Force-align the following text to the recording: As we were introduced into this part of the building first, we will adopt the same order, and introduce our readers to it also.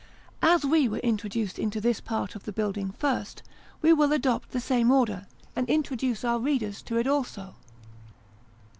As 0.41 0.65
we 0.65 0.89
were 0.89 0.97
introduced 0.97 1.59
into 1.59 1.79
this 1.79 2.01
part 2.01 2.33
of 2.33 2.45
the 2.45 2.51
building 2.51 2.89
first, 2.97 3.43
we 3.83 3.93
will 3.93 4.11
adopt 4.11 4.49
the 4.49 4.59
same 4.59 4.89
order, 4.89 5.27
and 5.55 5.69
introduce 5.69 6.23
our 6.23 6.39
readers 6.39 6.81
to 6.81 6.97
it 6.97 7.05
also. 7.05 7.53